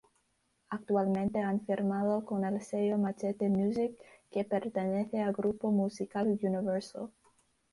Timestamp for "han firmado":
1.41-2.25